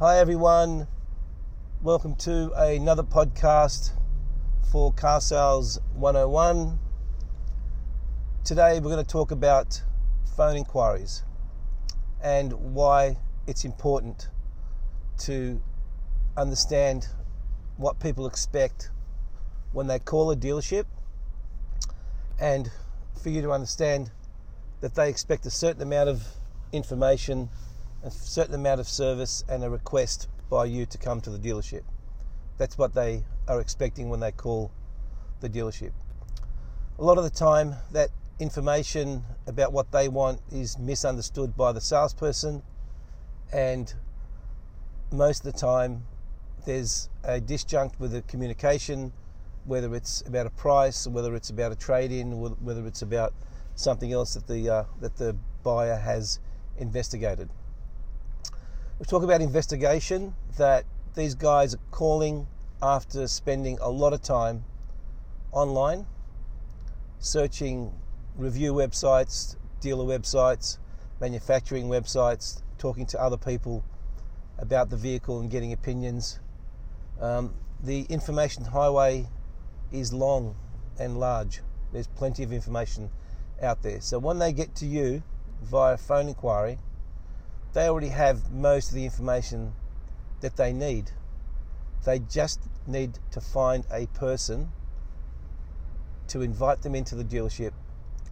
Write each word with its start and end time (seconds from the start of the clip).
Hi, 0.00 0.18
everyone. 0.18 0.88
Welcome 1.80 2.16
to 2.16 2.50
another 2.56 3.04
podcast 3.04 3.92
for 4.72 4.92
Car 4.92 5.20
Sales 5.20 5.78
101. 5.94 6.80
Today, 8.42 8.80
we're 8.80 8.90
going 8.90 8.96
to 8.96 9.04
talk 9.04 9.30
about 9.30 9.80
phone 10.36 10.56
inquiries 10.56 11.22
and 12.20 12.74
why 12.74 13.18
it's 13.46 13.64
important 13.64 14.30
to 15.18 15.62
understand 16.36 17.06
what 17.76 18.00
people 18.00 18.26
expect 18.26 18.90
when 19.70 19.86
they 19.86 20.00
call 20.00 20.32
a 20.32 20.36
dealership 20.36 20.86
and 22.40 22.68
for 23.22 23.28
you 23.28 23.42
to 23.42 23.52
understand 23.52 24.10
that 24.80 24.96
they 24.96 25.08
expect 25.08 25.46
a 25.46 25.50
certain 25.50 25.82
amount 25.82 26.08
of 26.08 26.26
information, 26.72 27.48
a 28.04 28.10
certain 28.10 28.54
amount 28.54 28.80
of 28.80 28.88
service, 28.88 29.44
and 29.48 29.64
a 29.64 29.70
request 29.70 30.28
by 30.50 30.66
you 30.66 30.84
to 30.86 30.98
come 30.98 31.20
to 31.22 31.30
the 31.30 31.38
dealership. 31.38 31.82
That's 32.58 32.76
what 32.76 32.94
they 32.94 33.24
are 33.48 33.60
expecting 33.60 34.10
when 34.10 34.20
they 34.20 34.30
call 34.30 34.70
the 35.40 35.48
dealership. 35.48 35.92
A 36.98 37.02
lot 37.02 37.18
of 37.18 37.24
the 37.24 37.30
time, 37.30 37.74
that 37.92 38.10
information 38.38 39.24
about 39.46 39.72
what 39.72 39.90
they 39.90 40.08
want 40.08 40.40
is 40.52 40.78
misunderstood 40.78 41.56
by 41.56 41.72
the 41.72 41.80
salesperson, 41.80 42.62
and 43.52 43.94
most 45.10 45.44
of 45.44 45.52
the 45.52 45.58
time, 45.58 46.04
there's 46.66 47.08
a 47.24 47.40
disjunct 47.40 47.98
with 47.98 48.12
the 48.12 48.22
communication, 48.22 49.12
whether 49.64 49.94
it's 49.94 50.22
about 50.26 50.46
a 50.46 50.50
price, 50.50 51.06
whether 51.06 51.34
it's 51.34 51.50
about 51.50 51.72
a 51.72 51.76
trade-in, 51.76 52.38
whether 52.38 52.86
it's 52.86 53.02
about 53.02 53.32
something 53.76 54.12
else 54.12 54.34
that 54.34 54.46
the 54.46 54.68
uh, 54.68 54.84
that 55.00 55.16
the 55.16 55.34
buyer 55.62 55.96
has 55.96 56.38
investigated. 56.78 57.48
We 59.00 59.06
talk 59.06 59.24
about 59.24 59.40
investigation 59.40 60.36
that 60.56 60.84
these 61.16 61.34
guys 61.34 61.74
are 61.74 61.80
calling 61.90 62.46
after 62.80 63.26
spending 63.26 63.76
a 63.80 63.90
lot 63.90 64.12
of 64.12 64.22
time 64.22 64.64
online 65.50 66.06
searching 67.18 67.92
review 68.36 68.72
websites, 68.72 69.56
dealer 69.80 70.04
websites, 70.04 70.78
manufacturing 71.20 71.86
websites, 71.88 72.62
talking 72.78 73.04
to 73.06 73.20
other 73.20 73.36
people 73.36 73.84
about 74.58 74.90
the 74.90 74.96
vehicle 74.96 75.40
and 75.40 75.50
getting 75.50 75.72
opinions. 75.72 76.38
Um, 77.20 77.52
the 77.82 78.02
information 78.02 78.64
highway 78.64 79.26
is 79.90 80.12
long 80.12 80.54
and 81.00 81.18
large. 81.18 81.62
There's 81.92 82.06
plenty 82.06 82.44
of 82.44 82.52
information 82.52 83.10
out 83.60 83.82
there. 83.82 84.00
So 84.00 84.20
when 84.20 84.38
they 84.38 84.52
get 84.52 84.76
to 84.76 84.86
you 84.86 85.24
via 85.62 85.96
phone 85.96 86.28
inquiry, 86.28 86.78
they 87.74 87.88
already 87.88 88.08
have 88.08 88.52
most 88.52 88.88
of 88.88 88.94
the 88.94 89.04
information 89.04 89.74
that 90.40 90.56
they 90.56 90.72
need. 90.72 91.10
They 92.04 92.20
just 92.20 92.60
need 92.86 93.18
to 93.32 93.40
find 93.40 93.84
a 93.92 94.06
person 94.06 94.70
to 96.28 96.40
invite 96.40 96.82
them 96.82 96.94
into 96.94 97.16
the 97.16 97.24
dealership 97.24 97.72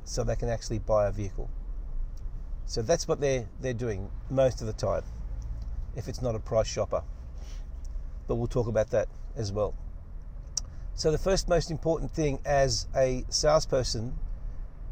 so 0.04 0.22
they 0.22 0.36
can 0.36 0.48
actually 0.48 0.78
buy 0.78 1.06
a 1.06 1.12
vehicle. 1.12 1.50
So 2.66 2.82
that's 2.82 3.06
what 3.06 3.20
they're 3.20 3.48
they're 3.60 3.74
doing 3.74 4.10
most 4.30 4.60
of 4.60 4.66
the 4.66 4.72
time, 4.72 5.02
if 5.96 6.08
it's 6.08 6.22
not 6.22 6.34
a 6.34 6.38
price 6.38 6.68
shopper. 6.68 7.02
But 8.28 8.36
we'll 8.36 8.46
talk 8.46 8.68
about 8.68 8.90
that 8.90 9.08
as 9.36 9.52
well. 9.52 9.74
So 10.94 11.10
the 11.10 11.18
first 11.18 11.48
most 11.48 11.70
important 11.70 12.12
thing 12.12 12.38
as 12.44 12.86
a 12.94 13.24
salesperson 13.28 14.14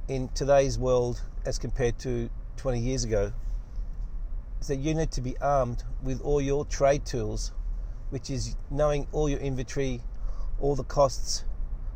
in 0.09 0.29
today's 0.31 0.79
world 0.79 1.23
as 1.47 1.59
compared 1.59 1.99
to 2.01 2.29
20 2.57 2.81
years 2.81 3.05
ago 3.05 3.33
is 4.61 4.67
that 4.69 4.77
you 4.77 4.95
need 4.95 5.11
to 5.13 5.21
be 5.21 5.37
armed 5.39 5.85
with 6.03 6.21
all 6.21 6.41
your 6.41 6.65
trade 6.65 7.05
tools, 7.05 7.53
which 8.11 8.31
is 8.31 8.57
knowing 8.71 9.07
all 9.13 9.29
your 9.29 9.39
inventory, 9.39 10.03
all 10.61 10.77
the 10.77 10.85
costs 10.85 11.45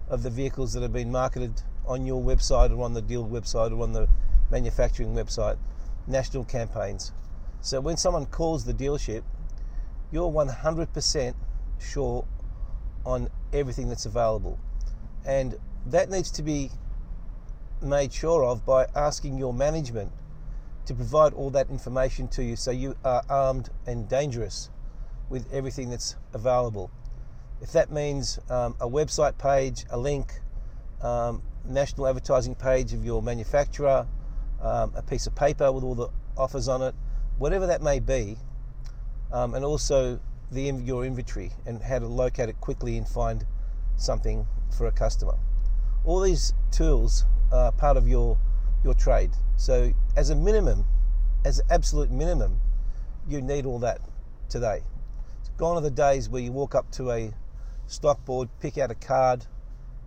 of 0.08 0.22
the 0.22 0.30
vehicles 0.30 0.72
that 0.72 0.82
have 0.82 0.92
been 0.92 1.10
marketed 1.10 1.62
on 1.86 2.06
your 2.06 2.22
website 2.22 2.76
or 2.76 2.82
on 2.82 2.94
the 2.94 3.02
deal 3.02 3.26
website 3.26 3.70
or 3.76 3.82
on 3.82 3.92
the 3.92 4.08
manufacturing 4.50 5.14
website, 5.14 5.58
national 6.06 6.44
campaigns. 6.44 7.12
So 7.60 7.80
when 7.80 7.96
someone 7.96 8.26
calls 8.26 8.64
the 8.64 8.74
dealership, 8.74 9.22
you're 10.10 10.30
100% 10.30 11.34
sure 11.78 12.24
on 13.04 13.28
everything 13.52 13.88
that's 13.88 14.06
available. 14.06 14.58
And 15.26 15.58
that 15.86 16.10
needs 16.10 16.30
to 16.32 16.42
be 16.42 16.70
made 17.82 18.12
sure 18.12 18.44
of 18.44 18.64
by 18.64 18.86
asking 18.94 19.38
your 19.38 19.52
management 19.52 20.12
to 20.86 20.94
provide 20.94 21.32
all 21.32 21.50
that 21.50 21.70
information 21.70 22.28
to 22.28 22.44
you 22.44 22.56
so 22.56 22.70
you 22.70 22.94
are 23.04 23.22
armed 23.28 23.70
and 23.86 24.08
dangerous 24.08 24.70
with 25.28 25.50
everything 25.52 25.90
that's 25.90 26.16
available. 26.32 26.90
If 27.60 27.72
that 27.72 27.90
means 27.90 28.38
um, 28.50 28.76
a 28.80 28.88
website 28.88 29.38
page, 29.38 29.84
a 29.90 29.98
link, 29.98 30.40
um, 31.00 31.42
national 31.64 32.06
advertising 32.06 32.54
page 32.54 32.92
of 32.92 33.04
your 33.04 33.22
manufacturer, 33.22 34.06
um, 34.60 34.92
a 34.94 35.02
piece 35.02 35.26
of 35.26 35.34
paper 35.34 35.70
with 35.72 35.84
all 35.84 35.94
the 35.94 36.08
offers 36.36 36.68
on 36.68 36.82
it, 36.82 36.94
whatever 37.38 37.66
that 37.66 37.82
may 37.82 38.00
be, 38.00 38.36
um, 39.32 39.54
and 39.54 39.64
also 39.64 40.20
the 40.50 40.62
your 40.62 41.04
inventory 41.04 41.50
and 41.66 41.82
how 41.82 41.98
to 41.98 42.06
locate 42.06 42.48
it 42.48 42.60
quickly 42.60 42.96
and 42.96 43.08
find 43.08 43.44
something 43.96 44.46
for 44.76 44.86
a 44.86 44.92
customer. 44.92 45.34
All 46.04 46.20
these 46.20 46.52
tools 46.70 47.24
are 47.50 47.72
part 47.72 47.96
of 47.96 48.06
your 48.06 48.38
your 48.84 48.94
trade. 48.94 49.30
So 49.56 49.92
as 50.16 50.30
a 50.30 50.36
minimum, 50.36 50.84
as 51.44 51.58
an 51.58 51.66
absolute 51.70 52.10
minimum, 52.10 52.60
you 53.26 53.40
need 53.40 53.66
all 53.66 53.78
that 53.80 54.00
today. 54.48 54.82
It's 55.40 55.48
gone 55.56 55.76
are 55.76 55.80
the 55.80 55.90
days 55.90 56.28
where 56.28 56.42
you 56.42 56.52
walk 56.52 56.74
up 56.74 56.90
to 56.92 57.10
a 57.10 57.32
stock 57.86 58.24
board, 58.24 58.48
pick 58.60 58.78
out 58.78 58.90
a 58.90 58.94
card, 58.94 59.46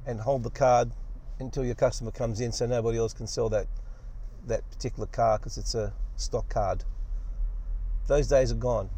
and 0.06 0.20
hold 0.20 0.44
the 0.44 0.50
card 0.50 0.92
until 1.40 1.66
your 1.66 1.76
customer 1.76 2.12
comes 2.12 2.40
in, 2.40 2.52
so 2.52 2.66
nobody 2.66 2.98
else 2.98 3.14
can 3.14 3.28
sell 3.28 3.50
that 3.50 3.68
that 4.46 4.70
particular 4.72 5.06
car 5.08 5.38
because 5.38 5.58
it's 5.58 5.76
a 5.76 5.94
stock 6.16 6.48
card. 6.48 6.84
Those 8.08 8.28
days 8.28 8.52
are 8.52 8.56
gone, 8.56 8.90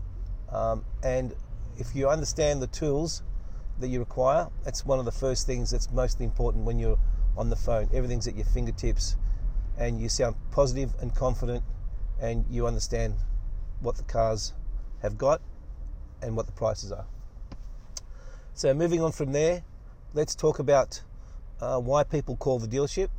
um, 0.51 0.85
and 1.03 1.33
if 1.77 1.95
you 1.95 2.07
understand 2.07 2.61
the 2.61 2.67
tools 2.67 3.23
that 3.79 3.87
you 3.87 3.99
require, 3.99 4.47
that's 4.63 4.85
one 4.85 4.99
of 4.99 5.05
the 5.05 5.11
first 5.11 5.47
things 5.47 5.71
that's 5.71 5.91
most 5.91 6.21
important 6.21 6.65
when 6.65 6.77
you're 6.77 6.99
on 7.37 7.49
the 7.49 7.55
phone. 7.55 7.89
Everything's 7.93 8.27
at 8.27 8.35
your 8.35 8.45
fingertips, 8.45 9.15
and 9.79 9.99
you 9.99 10.09
sound 10.09 10.35
positive 10.51 10.93
and 11.01 11.15
confident, 11.15 11.63
and 12.21 12.45
you 12.51 12.67
understand 12.67 13.15
what 13.79 13.95
the 13.95 14.03
cars 14.03 14.53
have 15.01 15.17
got 15.17 15.41
and 16.21 16.35
what 16.35 16.45
the 16.45 16.51
prices 16.51 16.91
are. 16.91 17.05
So, 18.53 18.73
moving 18.73 19.01
on 19.01 19.13
from 19.13 19.31
there, 19.31 19.63
let's 20.13 20.35
talk 20.35 20.59
about 20.59 21.01
uh, 21.61 21.79
why 21.79 22.03
people 22.03 22.35
call 22.35 22.59
the 22.59 22.67
dealership. 22.67 23.09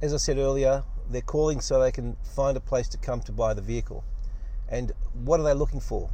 As 0.00 0.14
I 0.14 0.16
said 0.16 0.38
earlier, 0.38 0.82
they're 1.10 1.20
calling 1.20 1.60
so 1.60 1.78
they 1.78 1.92
can 1.92 2.16
find 2.34 2.56
a 2.56 2.60
place 2.60 2.88
to 2.88 2.98
come 2.98 3.20
to 3.22 3.32
buy 3.32 3.52
the 3.52 3.60
vehicle. 3.60 4.02
And 4.68 4.92
what 5.12 5.40
are 5.40 5.42
they 5.42 5.52
looking 5.52 5.80
for? 5.80 6.10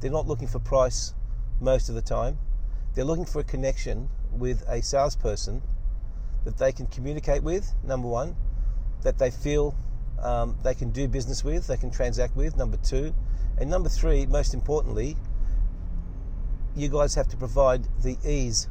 They're 0.00 0.10
not 0.10 0.28
looking 0.28 0.46
for 0.46 0.60
price 0.60 1.14
most 1.60 1.88
of 1.88 1.96
the 1.96 2.02
time. 2.02 2.38
They're 2.94 3.04
looking 3.04 3.24
for 3.24 3.40
a 3.40 3.44
connection 3.44 4.08
with 4.30 4.62
a 4.68 4.82
salesperson 4.82 5.62
that 6.44 6.58
they 6.58 6.70
can 6.70 6.86
communicate 6.86 7.42
with, 7.42 7.72
number 7.82 8.06
one, 8.06 8.36
that 9.04 9.18
they 9.18 9.30
feel 9.30 9.76
um, 10.20 10.56
they 10.62 10.74
can 10.74 10.90
do 10.90 11.06
business 11.06 11.44
with, 11.44 11.66
they 11.66 11.76
can 11.76 11.90
transact 11.90 12.34
with, 12.34 12.56
number 12.56 12.78
two. 12.78 13.14
And 13.58 13.70
number 13.70 13.88
three, 13.88 14.26
most 14.26 14.54
importantly, 14.54 15.16
you 16.74 16.88
guys 16.88 17.14
have 17.14 17.28
to 17.28 17.36
provide 17.36 17.86
the 18.02 18.16
ease 18.26 18.68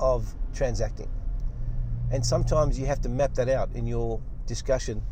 of 0.00 0.34
transacting. 0.54 1.10
And 2.10 2.24
sometimes 2.24 2.78
you 2.78 2.86
have 2.86 3.02
to 3.02 3.08
map 3.08 3.34
that 3.34 3.48
out 3.48 3.68
in 3.74 3.86
your 3.86 4.20
discussion 4.46 5.02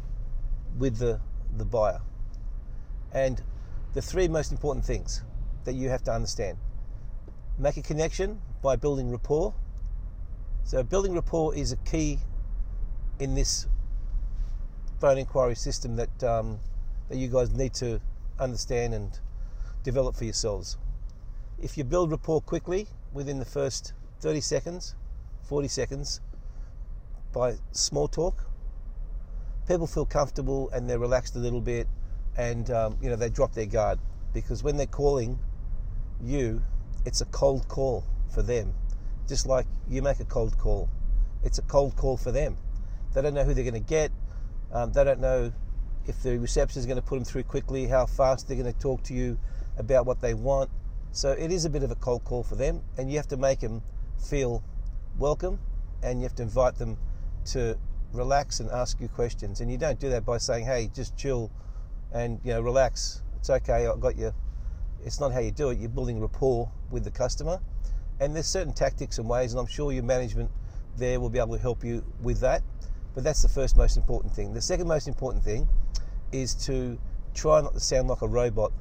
with 0.79 0.97
the, 0.97 1.21
the 1.57 1.65
buyer. 1.65 2.01
And 3.13 3.43
the 3.93 4.01
three 4.01 4.29
most 4.29 4.53
important 4.53 4.85
things 4.85 5.23
that 5.65 5.75
you 5.75 5.89
have 5.89 6.03
to 6.05 6.13
understand 6.13 6.59
make 7.59 7.77
a 7.77 7.83
connection 7.83 8.41
by 8.63 8.77
building 8.77 9.11
rapport. 9.11 9.55
So, 10.65 10.83
building 10.83 11.15
rapport 11.15 11.55
is 11.55 11.73
a 11.73 11.77
key 11.77 12.19
in 13.19 13.35
this 13.35 13.67
phone 15.01 15.19
inquiry 15.19 15.55
system 15.55 15.97
that, 15.97 16.25
um, 16.25 16.59
that 17.09 17.19
you 17.19 17.29
guys 17.29 17.53
need 17.53 17.75
to 17.75 18.01
understand 18.39 18.95
and 18.95 19.19
develop 19.83 20.17
for 20.17 20.25
yourselves. 20.25 20.77
If 21.61 21.79
you 21.79 21.85
build 21.85 22.11
rapport 22.11 22.41
quickly 22.41 22.87
within 23.13 23.39
the 23.39 23.45
first 23.45 23.93
30 24.21 24.41
seconds, 24.41 24.95
40 25.43 25.69
seconds, 25.69 26.21
by 27.33 27.55
small 27.73 28.09
talk, 28.09 28.47
people 29.67 29.87
feel 29.87 30.07
comfortable 30.07 30.71
and 30.71 30.89
they're 30.89 30.99
relaxed 30.99 31.37
a 31.37 31.39
little 31.39 31.61
bit 31.61 31.87
and 32.37 32.71
um, 32.71 32.97
you 33.01 33.09
know 33.09 33.17
they 33.17 33.29
drop 33.29 33.53
their 33.53 33.67
guard 33.67 33.99
because 34.33 34.63
when 34.63 34.77
they're 34.77 34.87
calling 34.87 35.39
you, 36.23 36.63
it's 37.05 37.21
a 37.21 37.25
cold 37.27 37.67
call 37.69 38.05
for 38.33 38.43
them, 38.43 38.75
just 39.29 39.47
like 39.47 39.67
you 39.89 40.03
make 40.03 40.21
a 40.21 40.25
cold 40.25 40.59
call. 40.59 40.89
It's 41.43 41.59
a 41.59 41.63
cold 41.63 41.97
call 41.97 42.17
for 42.17 42.33
them. 42.33 42.57
They 43.15 43.23
don't 43.23 43.35
know 43.35 43.45
who 43.45 43.55
they're 43.55 43.65
going 43.65 43.75
to 43.75 43.81
get. 43.81 44.11
Um, 44.73 44.93
they 44.93 45.05
don't 45.05 45.21
know 45.21 45.53
if 46.07 46.23
the 46.23 46.39
reception 46.39 46.81
is 46.81 46.87
going 46.87 46.97
to 46.97 47.03
put 47.03 47.17
them 47.17 47.25
through 47.25 47.45
quickly, 47.45 47.87
how 47.87 48.07
fast 48.07 48.49
they're 48.49 48.57
going 48.57 48.73
to 48.73 48.79
talk 48.79 49.03
to 49.05 49.15
you, 49.15 49.39
about 49.79 50.07
what 50.07 50.21
they 50.21 50.35
want. 50.35 50.71
So 51.13 51.31
it 51.33 51.51
is 51.51 51.65
a 51.65 51.71
bit 51.71 51.83
of 51.83 51.91
a 51.91 51.95
cold 51.97 52.25
call 52.25 52.43
for 52.43 52.57
them, 52.57 52.83
and 52.99 53.11
you 53.11 53.17
have 53.17 53.29
to 53.29 53.37
make 53.37 53.61
them 53.61 53.83
feel 54.19 54.63
welcome, 55.19 55.59
and 56.03 56.21
you 56.21 56.25
have 56.25 56.35
to 56.37 56.43
invite 56.43 56.77
them 56.77 56.97
to 57.47 57.79
relax 58.13 58.61
and 58.61 58.71
ask 58.71 59.01
you 59.01 59.09
questions. 59.09 59.61
And 59.61 59.71
you 59.71 59.79
don't 59.79 59.99
do 59.99 60.11
that 60.11 60.25
by 60.25 60.39
saying, 60.39 60.67
"Hey, 60.67 60.91
just 60.95 61.17
chill 61.17 61.51
and 62.13 62.41
you 62.45 62.53
know 62.53 62.61
relax. 62.61 63.23
It's 63.37 63.51
okay. 63.51 63.87
I've 63.87 64.01
got 64.01 64.17
you." 64.17 64.33
It's 65.05 65.21
not 65.21 65.33
how 65.33 65.41
you 65.41 65.53
do 65.53 65.71
it. 65.71 65.79
You're 65.79 65.89
building 65.89 66.21
rapport 66.21 66.71
with 66.91 67.05
the 67.05 67.11
customer, 67.11 67.61
and 68.21 68.35
there's 68.35 68.47
certain 68.47 68.73
tactics 68.73 69.19
and 69.19 69.29
ways, 69.29 69.53
and 69.53 69.61
I'm 69.61 69.67
sure 69.67 69.93
your 69.93 70.03
management 70.03 70.51
there 70.97 71.21
will 71.21 71.29
be 71.31 71.39
able 71.39 71.55
to 71.55 71.63
help 71.63 71.85
you 71.85 72.03
with 72.23 72.41
that. 72.41 72.63
But 73.17 73.25
that's 73.25 73.41
the 73.41 73.49
first 73.49 73.79
most 73.79 73.97
important 73.97 74.35
thing. 74.35 74.53
The 74.53 74.61
second 74.61 74.87
most 74.87 75.09
important 75.09 75.43
thing 75.43 75.67
is 76.33 76.55
to 76.67 76.99
try 77.33 77.63
not 77.63 77.73
to 77.73 77.81
sound 77.81 78.09
like 78.09 78.21
a 78.21 78.29
robot. 78.29 78.73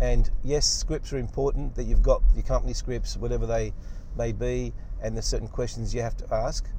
And 0.00 0.30
yes, 0.44 0.64
scripts 0.64 1.12
are 1.12 1.18
important, 1.18 1.74
that 1.74 1.82
you've 1.82 2.02
got 2.02 2.22
your 2.32 2.44
company 2.44 2.74
scripts, 2.74 3.16
whatever 3.16 3.44
they 3.44 3.74
may 4.16 4.30
be, 4.30 4.72
and 5.02 5.16
there's 5.16 5.26
certain 5.26 5.48
questions 5.48 5.92
you 5.92 6.00
have 6.00 6.16
to 6.18 6.32
ask. 6.32 6.70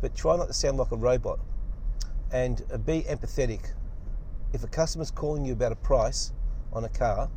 But 0.00 0.14
try 0.16 0.34
not 0.38 0.46
to 0.46 0.54
sound 0.54 0.78
like 0.78 0.92
a 0.92 0.96
robot 0.96 1.40
and 2.32 2.62
uh, 2.72 2.78
be 2.78 3.02
empathetic. 3.02 3.74
If 4.54 4.64
a 4.64 4.68
customer's 4.68 5.10
calling 5.10 5.44
you 5.44 5.52
about 5.52 5.72
a 5.72 5.76
price 5.76 6.32
on 6.72 6.84
a 6.84 6.88
car, 6.88 7.28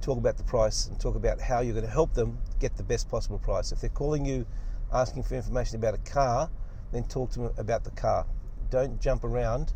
talk 0.00 0.16
about 0.16 0.38
the 0.38 0.44
price 0.44 0.86
and 0.86 0.98
talk 0.98 1.16
about 1.16 1.38
how 1.38 1.60
you're 1.60 1.74
going 1.74 1.84
to 1.84 1.92
help 1.92 2.14
them 2.14 2.38
get 2.60 2.78
the 2.78 2.82
best 2.82 3.10
possible 3.10 3.38
price. 3.38 3.72
If 3.72 3.82
they're 3.82 3.90
calling 3.90 4.24
you 4.24 4.46
asking 4.90 5.24
for 5.24 5.34
information 5.34 5.76
about 5.76 5.92
a 5.92 6.10
car, 6.10 6.48
then 6.94 7.04
talk 7.04 7.30
to 7.32 7.40
them 7.40 7.50
about 7.58 7.82
the 7.82 7.90
car. 7.90 8.24
Don't 8.70 9.00
jump 9.00 9.24
around 9.24 9.72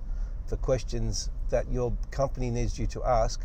for 0.46 0.56
questions 0.56 1.30
that 1.50 1.70
your 1.70 1.92
company 2.10 2.48
needs 2.48 2.78
you 2.78 2.86
to 2.86 3.02
ask. 3.02 3.44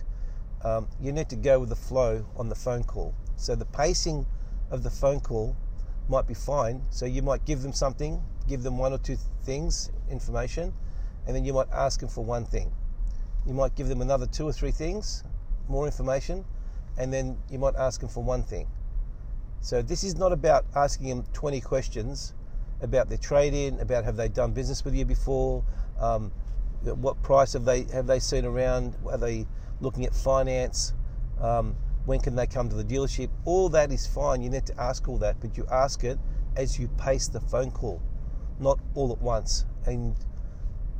Um, 0.64 0.88
you 1.02 1.12
need 1.12 1.28
to 1.30 1.36
go 1.36 1.60
with 1.60 1.70
the 1.70 1.76
flow 1.76 2.26
on 2.38 2.50
the 2.50 2.56
phone 2.56 2.84
call. 2.84 3.16
So 3.36 3.56
the 3.56 3.66
pacing 3.66 4.26
of 4.70 4.84
the 4.84 4.90
phone 4.90 5.20
call 5.20 5.56
might 6.08 6.28
be 6.28 6.36
fine. 6.36 6.84
So 6.92 7.06
you 7.06 7.22
might 7.22 7.46
give 7.46 7.64
them 7.64 7.74
something, 7.74 8.22
give 8.48 8.62
them 8.62 8.78
one 8.78 8.94
or 8.94 9.00
two 9.00 9.18
things, 9.44 9.92
information, 10.10 10.74
and 11.26 11.36
then 11.36 11.44
you 11.44 11.54
might 11.54 11.70
ask 11.72 12.00
them 12.00 12.10
for 12.10 12.24
one 12.24 12.46
thing. 12.46 12.72
You 13.46 13.54
might 13.54 13.76
give 13.76 13.88
them 13.88 14.02
another 14.02 14.28
two 14.28 14.48
or 14.48 14.54
three 14.54 14.72
things, 14.72 15.24
more 15.68 15.86
information, 15.86 16.46
and 16.98 17.12
then 17.12 17.38
you 17.50 17.58
might 17.58 17.76
ask 17.76 18.00
them 18.00 18.10
for 18.10 18.24
one 18.24 18.44
thing. 18.44 18.68
So 19.62 19.82
this 19.82 20.04
is 20.04 20.16
not 20.16 20.32
about 20.32 20.66
asking 20.76 21.10
them 21.10 21.24
20 21.34 21.60
questions 21.62 22.34
about 22.84 23.10
their 23.10 23.18
trade 23.18 23.54
in, 23.54 23.80
about 23.80 24.04
have 24.04 24.16
they 24.16 24.30
done 24.30 24.52
business 24.52 24.86
with 24.86 24.94
you 24.94 25.06
before, 25.06 25.64
um, 26.00 26.32
what 26.84 27.22
price 27.24 27.54
have 27.54 27.66
they 27.66 27.84
have 27.94 28.08
they 28.08 28.20
seen 28.20 28.46
around, 28.46 28.96
are 29.10 29.18
they 29.18 29.48
looking 29.80 30.06
at 30.06 30.14
finance, 30.14 30.94
um, 31.42 31.76
when 32.06 32.20
can 32.20 32.36
they 32.36 32.46
come 32.46 32.70
to 32.70 32.76
the 32.76 32.84
dealership. 32.84 33.30
All 33.46 33.70
that 33.70 33.92
is 33.92 34.06
fine. 34.06 34.42
You 34.42 34.50
need 34.50 34.66
to 34.68 34.80
ask 34.80 35.08
all 35.08 35.18
that, 35.20 35.40
but 35.40 35.58
you 35.58 35.66
ask 35.72 36.04
it 36.04 36.20
as 36.56 36.78
you 36.78 36.88
pace 36.90 37.28
the 37.28 37.40
phone 37.40 37.72
call, 37.72 38.02
not 38.60 38.80
all 38.96 39.12
at 39.12 39.22
once, 39.22 39.66
and 39.86 40.16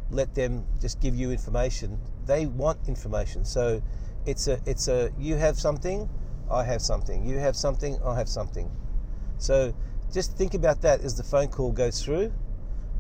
let 0.10 0.34
them 0.36 0.66
just 0.80 1.02
give 1.02 1.16
you 1.16 1.32
information. 1.32 2.00
They 2.26 2.46
want 2.46 2.80
information, 2.88 3.44
so 3.44 3.82
it's 4.26 4.48
a 4.48 4.60
it's 4.66 4.88
a 4.88 5.12
you 5.18 5.36
have 5.36 5.60
something, 5.60 6.10
I 6.50 6.64
have 6.64 6.82
something. 6.82 7.26
You 7.28 7.38
have 7.40 7.56
something, 7.56 8.02
I 8.04 8.16
have 8.16 8.30
something. 8.30 8.72
So 9.38 9.74
just 10.14 10.38
think 10.38 10.54
about 10.54 10.82
that 10.84 11.02
as 11.02 11.16
the 11.16 11.24
phone 11.24 11.48
call 11.48 11.72
goes 11.72 12.04
through 12.04 12.32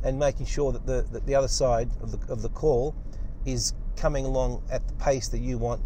and 0.04 0.18
making 0.18 0.48
sure 0.48 0.71
that 0.71 0.86
the, 0.86 1.06
that 1.12 1.25
the 1.27 1.36
other 1.36 1.48
side 1.48 1.89
of 2.01 2.12
the, 2.12 2.31
of 2.31 2.42
the 2.42 2.50
call 2.50 2.95
is 3.45 3.74
coming 3.95 4.25
along 4.25 4.63
at 4.71 4.86
the 4.88 4.94
pace 4.95 5.27
that 5.30 5.39
you 5.39 5.57
want. 5.57 5.81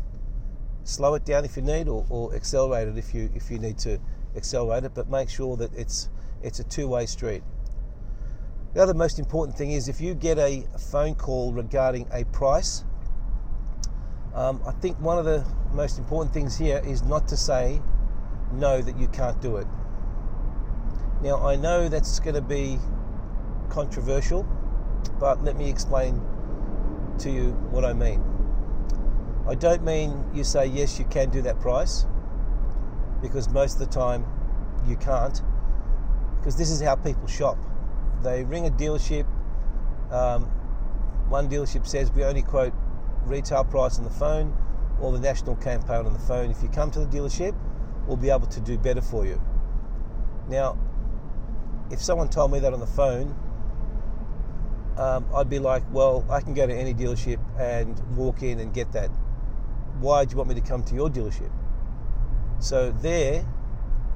Slow 0.85 1.15
it 1.15 1.25
down 1.25 1.43
if 1.43 1.57
you 1.57 1.63
need 1.63 1.89
or, 1.89 2.05
or 2.09 2.33
accelerate 2.33 2.87
it 2.87 2.97
if 2.97 3.13
you, 3.13 3.29
if 3.35 3.51
you 3.51 3.59
need 3.59 3.77
to 3.79 3.99
accelerate 4.37 4.85
it, 4.85 4.93
but 4.95 5.09
make 5.09 5.29
sure 5.29 5.57
that 5.57 5.73
it's, 5.73 6.09
it's 6.41 6.59
a 6.59 6.63
two-way 6.63 7.05
street. 7.05 7.43
The 8.73 8.81
other 8.81 8.93
most 8.93 9.19
important 9.19 9.57
thing 9.57 9.71
is 9.71 9.89
if 9.89 9.99
you 9.99 10.13
get 10.13 10.37
a, 10.37 10.65
a 10.73 10.79
phone 10.79 11.15
call 11.15 11.51
regarding 11.51 12.07
a 12.13 12.23
price, 12.25 12.85
um, 14.33 14.61
I 14.65 14.71
think 14.71 14.99
one 15.01 15.17
of 15.17 15.25
the 15.25 15.45
most 15.73 15.97
important 15.97 16.33
things 16.33 16.57
here 16.57 16.81
is 16.85 17.03
not 17.03 17.27
to 17.27 17.35
say 17.35 17.81
no 18.53 18.81
that 18.81 18.97
you 18.97 19.07
can't 19.09 19.41
do 19.41 19.57
it. 19.57 19.67
Now, 21.21 21.47
I 21.47 21.55
know 21.55 21.89
that's 21.89 22.19
going 22.19 22.35
to 22.35 22.41
be 22.41 22.77
controversial, 23.69 24.47
but 25.19 25.43
let 25.43 25.55
me 25.57 25.69
explain 25.69 26.21
to 27.19 27.31
you 27.31 27.51
what 27.71 27.83
I 27.83 27.93
mean. 27.93 28.23
I 29.47 29.55
don't 29.55 29.83
mean 29.83 30.23
you 30.33 30.43
say, 30.43 30.67
yes, 30.67 30.99
you 30.99 31.05
can 31.05 31.29
do 31.29 31.41
that 31.41 31.59
price, 31.59 32.05
because 33.21 33.49
most 33.49 33.73
of 33.73 33.79
the 33.79 33.93
time 33.93 34.25
you 34.87 34.95
can't, 34.95 35.41
because 36.37 36.55
this 36.55 36.69
is 36.69 36.81
how 36.81 36.95
people 36.95 37.27
shop. 37.27 37.57
They 38.23 38.43
ring 38.43 38.67
a 38.67 38.69
dealership, 38.69 39.25
um, 40.11 40.43
one 41.29 41.49
dealership 41.49 41.87
says 41.87 42.11
we 42.11 42.23
only 42.23 42.41
quote 42.41 42.73
retail 43.25 43.63
price 43.63 43.97
on 43.97 44.03
the 44.03 44.09
phone 44.09 44.55
or 45.01 45.11
the 45.11 45.19
national 45.19 45.55
campaign 45.55 46.05
on 46.05 46.13
the 46.13 46.19
phone. 46.19 46.51
If 46.51 46.61
you 46.61 46.69
come 46.69 46.91
to 46.91 46.99
the 46.99 47.05
dealership, 47.05 47.55
we'll 48.05 48.17
be 48.17 48.29
able 48.29 48.47
to 48.47 48.59
do 48.61 48.77
better 48.77 49.01
for 49.01 49.25
you. 49.25 49.41
Now, 50.47 50.77
if 51.91 52.01
someone 52.01 52.29
told 52.29 52.51
me 52.51 52.59
that 52.59 52.73
on 52.73 52.79
the 52.79 52.87
phone, 52.87 53.35
um, 54.97 55.25
I'd 55.33 55.49
be 55.49 55.59
like, 55.59 55.83
well, 55.91 56.25
I 56.29 56.41
can 56.41 56.53
go 56.53 56.65
to 56.65 56.73
any 56.73 56.93
dealership 56.93 57.39
and 57.59 57.99
walk 58.17 58.41
in 58.41 58.59
and 58.59 58.73
get 58.73 58.91
that. 58.93 59.09
Why 59.99 60.25
do 60.25 60.31
you 60.31 60.37
want 60.37 60.49
me 60.49 60.55
to 60.55 60.61
come 60.61 60.83
to 60.83 60.95
your 60.95 61.09
dealership? 61.09 61.51
So 62.59 62.91
there 62.91 63.45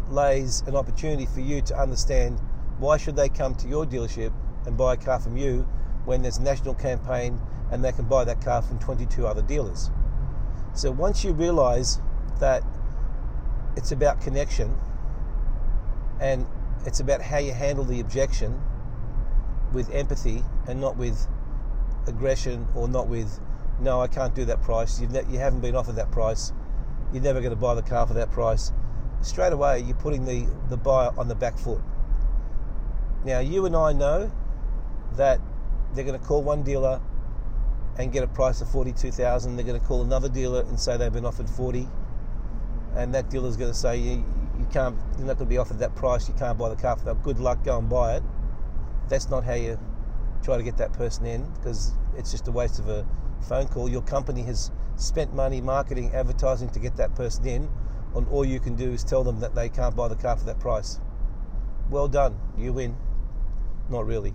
lays 0.10 0.62
an 0.68 0.76
opportunity 0.76 1.26
for 1.28 1.42
you 1.42 1.62
to 1.62 1.78
understand 1.78 2.40
why 2.80 2.98
should 2.98 3.16
they 3.16 3.30
come 3.30 3.56
to 3.56 3.68
your 3.68 3.86
dealership 3.86 4.34
and 4.66 4.76
buy 4.76 4.96
a 4.96 4.98
car 4.98 5.20
from 5.20 5.38
you 5.38 5.68
when 6.06 6.22
there's 6.22 6.38
a 6.38 6.42
national 6.42 6.74
campaign 6.74 7.40
and 7.72 7.84
they 7.84 7.92
can 7.92 8.06
buy 8.06 8.24
that 8.26 8.42
car 8.44 8.62
from 8.62 8.80
22 8.80 9.26
other 9.26 9.42
dealers. 9.44 9.92
So 10.74 10.92
once 10.92 11.24
you 11.24 11.32
realize 11.32 12.00
that 12.40 12.64
it's 13.78 13.92
about 13.92 14.20
connection 14.20 14.76
and 16.20 16.46
it's 16.86 17.00
about 17.00 17.22
how 17.22 17.38
you 17.38 17.54
handle 17.54 17.84
the 17.84 18.00
objection 18.00 18.60
with 19.74 19.90
empathy 19.92 20.44
and 20.68 20.82
not 20.82 20.98
with 20.98 21.28
aggression 22.08 22.68
or 22.76 22.88
not 22.88 23.08
with 23.08 23.40
no 23.80 24.02
I 24.02 24.08
can't 24.08 24.36
do 24.36 24.46
that 24.46 24.62
price. 24.62 25.00
You've 25.00 25.12
ne- 25.12 25.26
you 25.30 25.40
haven't 25.40 25.62
been 25.62 25.76
offered 25.76 25.96
that 25.96 26.12
price. 26.12 26.52
You're 27.14 27.24
never 27.24 27.40
going 27.40 27.54
to 27.54 27.60
buy 27.60 27.76
the 27.76 27.82
car 27.82 28.08
for 28.08 28.14
that 28.14 28.32
price. 28.32 28.72
Straight 29.22 29.54
away 29.54 29.80
you're 29.80 29.96
putting 29.96 30.26
the, 30.26 30.48
the 30.70 30.78
buyer 30.78 31.12
on 31.18 31.28
the 31.28 31.36
back 31.36 31.58
foot. 31.58 31.82
Now 33.26 33.40
you 33.40 33.66
and 33.66 33.76
I 33.76 33.94
know 33.94 34.32
that 35.18 35.40
they're 35.94 36.06
going 36.06 36.20
to 36.20 36.26
call 36.26 36.42
one 36.42 36.64
dealer 36.64 37.02
and 37.98 38.12
get 38.12 38.24
a 38.24 38.28
price 38.28 38.62
of 38.62 38.70
42,000 38.72 39.56
they're 39.56 39.66
going 39.66 39.80
to 39.80 39.86
call 39.86 40.02
another 40.02 40.30
dealer 40.30 40.62
and 40.62 40.80
say 40.80 40.96
they've 40.96 41.12
been 41.12 41.26
offered 41.26 41.50
40 41.50 41.88
and 42.96 43.14
that 43.14 43.30
dealer's 43.30 43.58
going 43.58 43.72
to 43.72 43.78
say 43.78 44.24
you, 44.62 44.68
can't 44.72 44.96
you're 45.18 45.28
not 45.28 45.38
going 45.38 45.50
to 45.50 45.54
be 45.54 45.58
offered 45.58 45.80
that 45.80 45.96
price 45.96 46.28
you 46.28 46.36
can't 46.36 46.58
buy 46.58 46.70
the 46.70 46.76
car 46.76 46.96
for 46.96 47.06
that. 47.06 47.22
Good 47.24 47.40
luck 47.40 47.64
go 47.64 47.78
and 47.78 47.90
buy 47.90 48.16
it. 48.18 48.24
That's 49.10 49.30
not 49.30 49.44
how 49.44 49.54
you 49.54 49.80
try 50.44 50.58
to 50.58 50.64
get 50.64 50.78
that 50.78 50.94
person 50.94 51.26
in 51.26 51.44
because 51.54 51.94
it's 52.18 52.32
just 52.32 52.48
a 52.48 52.52
waste 52.52 52.80
of 52.80 52.88
a 52.88 53.06
phone 53.48 53.68
call. 53.68 53.90
Your 53.90 54.02
company 54.02 54.44
has 54.44 54.72
spent 54.96 55.34
money 55.34 55.62
marketing 55.62 56.14
advertising 56.14 56.70
to 56.70 56.80
get 56.80 56.96
that 56.98 57.16
person 57.16 57.46
in 57.48 57.70
and 58.16 58.28
all 58.30 58.46
you 58.46 58.60
can 58.60 58.76
do 58.76 58.92
is 58.92 59.04
tell 59.04 59.24
them 59.24 59.40
that 59.40 59.56
they 59.56 59.70
can't 59.70 59.96
buy 59.96 60.08
the 60.08 60.16
car 60.16 60.38
for 60.38 60.46
that 60.46 60.60
price. 60.60 61.00
Well 61.90 62.08
done 62.08 62.40
you 62.58 62.74
win. 62.74 62.96
Not 63.90 64.06
really. 64.06 64.34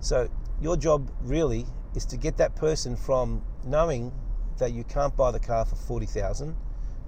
So 0.00 0.28
your 0.60 0.76
job 0.76 1.10
really 1.22 1.66
is 1.94 2.04
to 2.06 2.16
get 2.16 2.36
that 2.38 2.56
person 2.56 2.96
from 2.96 3.42
knowing 3.64 4.12
that 4.58 4.72
you 4.72 4.84
can't 4.84 5.16
buy 5.16 5.30
the 5.30 5.40
car 5.40 5.64
for 5.64 5.76
40,000 5.76 6.56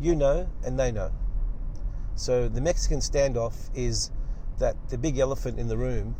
you 0.00 0.14
know 0.14 0.48
and 0.64 0.78
they 0.78 0.92
know 0.92 1.10
so 2.16 2.48
the 2.48 2.60
Mexican 2.60 2.98
standoff 2.98 3.70
is 3.74 4.10
that 4.58 4.76
the 4.88 4.98
big 4.98 5.18
elephant 5.18 5.58
in 5.58 5.68
the 5.68 5.76
room 5.76 6.16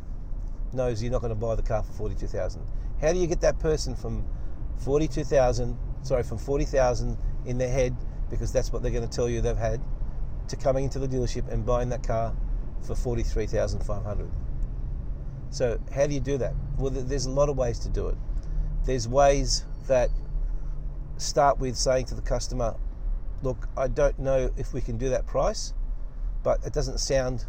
knows 0.72 1.02
you're 1.02 1.12
not 1.12 1.20
going 1.20 1.30
to 1.30 1.34
buy 1.34 1.54
the 1.54 1.62
car 1.62 1.82
for 1.82 1.92
42,000 1.92 2.62
how 3.00 3.12
do 3.12 3.18
you 3.18 3.26
get 3.26 3.40
that 3.40 3.58
person 3.58 3.94
from 3.96 4.24
42,000 4.84 5.76
sorry 6.02 6.22
from 6.22 6.38
40,000 6.38 7.16
in 7.46 7.58
their 7.58 7.70
head 7.70 7.96
because 8.30 8.52
that's 8.52 8.72
what 8.72 8.82
they're 8.82 8.92
going 8.92 9.08
to 9.08 9.14
tell 9.14 9.28
you 9.28 9.40
they've 9.40 9.56
had 9.56 9.80
to 10.48 10.56
coming 10.56 10.84
into 10.84 10.98
the 10.98 11.08
dealership 11.08 11.50
and 11.50 11.66
buying 11.66 11.88
that 11.88 12.06
car 12.06 12.36
for 12.82 12.94
43,500 12.94 14.30
so 15.50 15.80
how 15.90 16.06
do 16.06 16.14
you 16.14 16.20
do 16.20 16.38
that? 16.38 16.54
Well 16.78 16.90
there's 16.90 17.26
a 17.26 17.30
lot 17.30 17.48
of 17.48 17.56
ways 17.56 17.78
to 17.80 17.88
do 17.88 18.08
it. 18.08 18.16
There's 18.84 19.08
ways 19.08 19.64
that 19.86 20.10
start 21.16 21.58
with 21.58 21.76
saying 21.76 22.06
to 22.06 22.14
the 22.14 22.22
customer, 22.22 22.76
look, 23.42 23.68
I 23.76 23.88
don't 23.88 24.18
know 24.18 24.50
if 24.56 24.72
we 24.72 24.80
can 24.80 24.98
do 24.98 25.08
that 25.08 25.26
price, 25.26 25.72
but 26.46 26.64
it 26.64 26.72
doesn't 26.72 27.00
sound 27.00 27.44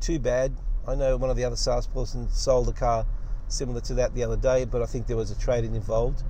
too 0.00 0.18
bad. 0.18 0.50
I 0.88 0.94
know 0.94 1.18
one 1.18 1.28
of 1.28 1.36
the 1.36 1.44
other 1.44 1.54
salesperson 1.54 2.30
sold 2.30 2.66
a 2.66 2.72
car 2.72 3.04
similar 3.48 3.82
to 3.82 3.94
that 3.96 4.14
the 4.14 4.24
other 4.24 4.38
day, 4.38 4.64
but 4.64 4.80
I 4.80 4.86
think 4.86 5.06
there 5.06 5.18
was 5.18 5.30
a 5.30 5.38
trade-in 5.38 5.74
involved. 5.74 6.22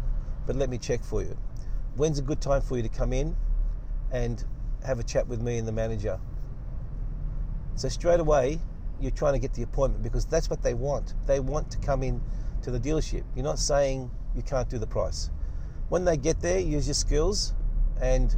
But 0.49 0.57
let 0.57 0.69
me 0.69 0.79
check 0.79 1.05
for 1.05 1.23
you. 1.23 1.39
When's 1.95 2.19
a 2.19 2.23
good 2.23 2.41
time 2.41 2.61
for 2.61 2.77
you 2.77 2.83
to 2.83 2.89
come 2.89 3.13
in 3.13 3.37
and 4.11 4.45
have 4.85 4.99
a 4.99 5.05
chat 5.05 5.29
with 5.29 5.41
me 5.41 5.59
and 5.59 5.69
the 5.69 5.71
manager. 5.71 6.19
So 7.77 7.89
straight 7.89 8.19
away, 8.19 8.59
you're 9.01 9.13
trying 9.13 9.35
to 9.35 9.39
get 9.39 9.55
the 9.55 9.63
appointment 9.63 10.03
because 10.03 10.27
that's 10.27 10.51
what 10.51 10.65
they 10.65 10.75
want. 10.75 11.15
They 11.25 11.39
want 11.39 11.71
to 11.71 11.79
come 11.79 12.03
in 12.03 12.21
to 12.63 12.73
the 12.73 12.81
dealership. 12.81 13.23
You're 13.37 13.45
not 13.45 13.61
saying 13.61 14.11
you 14.35 14.43
can't 14.43 14.69
do 14.69 14.79
the 14.79 14.89
price. 14.89 15.31
When 15.89 16.05
they 16.05 16.17
get 16.17 16.41
there, 16.41 16.59
use 16.59 16.89
your 16.89 16.95
skills, 16.95 17.55
and 18.01 18.35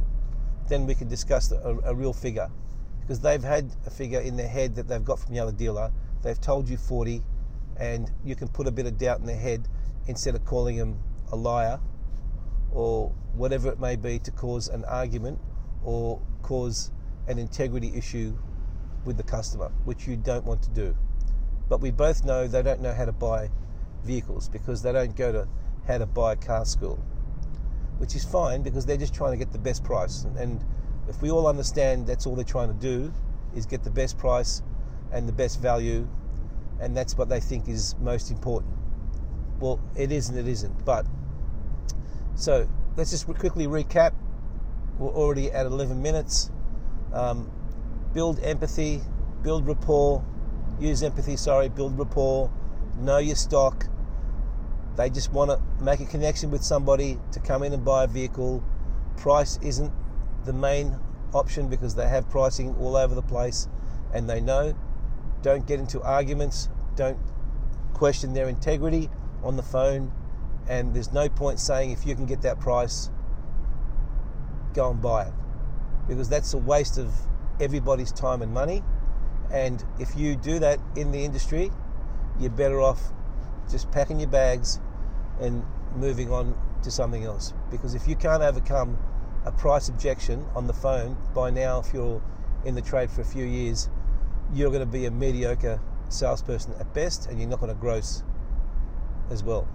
then 0.67 0.85
we 0.85 0.93
can 0.93 1.07
discuss 1.07 1.51
a, 1.51 1.79
a 1.83 1.95
real 1.95 2.13
figure 2.13 2.51
because 3.09 3.21
they've 3.21 3.43
had 3.43 3.71
a 3.87 3.89
figure 3.89 4.19
in 4.19 4.37
their 4.37 4.47
head 4.47 4.75
that 4.75 4.87
they've 4.87 5.03
got 5.03 5.17
from 5.17 5.33
the 5.33 5.39
other 5.39 5.51
dealer. 5.51 5.91
They've 6.21 6.39
told 6.39 6.69
you 6.69 6.77
40, 6.77 7.23
and 7.75 8.11
you 8.23 8.35
can 8.35 8.47
put 8.49 8.67
a 8.67 8.71
bit 8.71 8.85
of 8.85 8.99
doubt 8.99 9.19
in 9.19 9.25
their 9.25 9.35
head 9.35 9.67
instead 10.05 10.35
of 10.35 10.45
calling 10.45 10.77
them 10.77 10.99
a 11.31 11.35
liar 11.35 11.79
or 12.71 13.11
whatever 13.33 13.67
it 13.69 13.79
may 13.79 13.95
be 13.95 14.19
to 14.19 14.29
cause 14.29 14.67
an 14.67 14.85
argument 14.85 15.39
or 15.83 16.21
cause 16.43 16.91
an 17.27 17.39
integrity 17.39 17.91
issue 17.95 18.37
with 19.05 19.17
the 19.17 19.23
customer, 19.23 19.71
which 19.85 20.05
you 20.05 20.15
don't 20.15 20.45
want 20.45 20.61
to 20.61 20.69
do. 20.69 20.95
But 21.67 21.81
we 21.81 21.89
both 21.89 22.23
know 22.23 22.47
they 22.47 22.61
don't 22.61 22.79
know 22.79 22.93
how 22.93 23.05
to 23.05 23.11
buy 23.11 23.49
vehicles 24.03 24.47
because 24.49 24.83
they 24.83 24.93
don't 24.93 25.15
go 25.15 25.31
to 25.31 25.47
how 25.87 25.97
to 25.97 26.05
buy 26.05 26.33
a 26.33 26.35
car 26.35 26.63
school, 26.63 27.03
which 27.97 28.13
is 28.15 28.23
fine 28.23 28.61
because 28.61 28.85
they're 28.85 28.97
just 28.97 29.15
trying 29.15 29.31
to 29.31 29.37
get 29.37 29.51
the 29.51 29.57
best 29.57 29.83
price. 29.83 30.27
And 30.37 30.63
if 31.09 31.21
we 31.21 31.31
all 31.31 31.47
understand 31.47 32.05
that's 32.05 32.25
all 32.25 32.35
they're 32.35 32.45
trying 32.45 32.67
to 32.67 32.79
do 32.79 33.11
is 33.55 33.65
get 33.65 33.83
the 33.83 33.89
best 33.89 34.17
price 34.17 34.61
and 35.11 35.27
the 35.27 35.33
best 35.33 35.59
value, 35.59 36.07
and 36.79 36.95
that's 36.95 37.17
what 37.17 37.29
they 37.29 37.39
think 37.39 37.67
is 37.67 37.95
most 37.99 38.29
important. 38.29 38.71
Well, 39.59 39.79
it 39.97 40.11
is 40.11 40.29
and 40.29 40.37
it 40.37 40.47
isn't. 40.47 40.85
But 40.85 41.05
so 42.35 42.69
let's 42.95 43.09
just 43.09 43.25
quickly 43.25 43.65
recap. 43.65 44.13
We're 44.99 45.09
already 45.09 45.51
at 45.51 45.65
11 45.65 46.01
minutes. 46.01 46.51
Um, 47.11 47.51
build 48.13 48.39
empathy, 48.41 49.01
build 49.41 49.65
rapport, 49.65 50.23
use 50.79 51.01
empathy, 51.01 51.37
sorry, 51.37 51.69
build 51.69 51.97
rapport, 51.97 52.51
know 52.99 53.17
your 53.17 53.35
stock. 53.35 53.87
They 54.95 55.09
just 55.09 55.31
want 55.31 55.49
to 55.49 55.83
make 55.83 56.01
a 56.01 56.05
connection 56.05 56.51
with 56.51 56.63
somebody 56.63 57.17
to 57.31 57.39
come 57.39 57.63
in 57.63 57.73
and 57.73 57.83
buy 57.83 58.03
a 58.03 58.07
vehicle. 58.07 58.63
Price 59.17 59.57
isn't 59.63 59.91
the 60.45 60.53
main 60.53 60.97
option 61.33 61.67
because 61.67 61.95
they 61.95 62.07
have 62.07 62.29
pricing 62.29 62.75
all 62.79 62.95
over 62.95 63.13
the 63.13 63.21
place 63.21 63.67
and 64.13 64.29
they 64.29 64.41
know. 64.41 64.75
Don't 65.41 65.65
get 65.65 65.79
into 65.79 66.01
arguments, 66.01 66.69
don't 66.95 67.17
question 67.93 68.33
their 68.33 68.49
integrity 68.49 69.09
on 69.43 69.55
the 69.55 69.63
phone, 69.63 70.11
and 70.67 70.93
there's 70.93 71.13
no 71.13 71.29
point 71.29 71.59
saying 71.59 71.91
if 71.91 72.05
you 72.05 72.15
can 72.15 72.25
get 72.25 72.41
that 72.41 72.59
price, 72.59 73.09
go 74.73 74.91
and 74.91 75.01
buy 75.01 75.23
it 75.23 75.33
because 76.07 76.27
that's 76.27 76.53
a 76.53 76.57
waste 76.57 76.97
of 76.97 77.13
everybody's 77.59 78.11
time 78.11 78.41
and 78.41 78.51
money. 78.51 78.83
And 79.51 79.83
if 79.99 80.15
you 80.15 80.35
do 80.35 80.59
that 80.59 80.79
in 80.95 81.11
the 81.11 81.23
industry, 81.23 81.71
you're 82.39 82.49
better 82.49 82.81
off 82.81 83.11
just 83.69 83.91
packing 83.91 84.19
your 84.19 84.29
bags 84.29 84.79
and 85.39 85.63
moving 85.95 86.31
on 86.31 86.57
to 86.83 86.91
something 86.91 87.23
else. 87.23 87.53
Because 87.69 87.95
if 87.95 88.07
you 88.07 88.15
can't 88.15 88.41
overcome 88.41 88.97
a 89.49 89.51
price 89.53 89.89
objection 89.89 90.45
on 90.55 90.67
the 90.67 90.73
phone, 90.73 91.17
by 91.33 91.49
now, 91.49 91.79
if 91.79 91.91
you're 91.91 92.21
in 92.65 92.75
the 92.75 92.81
trade 92.81 93.09
for 93.09 93.21
a 93.21 93.25
few 93.25 93.45
years, 93.45 93.89
you're 94.53 94.69
going 94.69 94.79
to 94.79 94.85
be 94.85 95.05
a 95.05 95.11
mediocre 95.11 95.81
salesperson 96.09 96.73
at 96.79 96.93
best 96.93 97.27
and 97.27 97.39
you're 97.39 97.49
not 97.49 97.59
going 97.59 97.73
to 97.73 97.79
gross 97.79 98.23
as 99.31 99.43
well. 99.43 99.67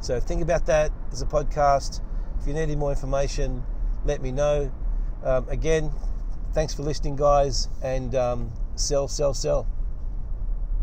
So 0.00 0.18
think 0.18 0.42
about 0.42 0.66
that. 0.66 0.90
There's 1.08 1.22
a 1.22 1.26
podcast. 1.26 2.00
If 2.40 2.48
you 2.48 2.54
need 2.54 2.62
any 2.62 2.76
more 2.76 2.90
information, 2.90 3.62
let 4.04 4.20
me 4.20 4.32
know. 4.32 4.72
Um, 5.22 5.48
again, 5.48 5.92
thanks 6.52 6.74
for 6.74 6.82
listening, 6.82 7.16
guys, 7.16 7.68
and 7.82 8.14
um, 8.14 8.52
sell, 8.74 9.06
sell, 9.06 9.34
sell. 9.34 9.68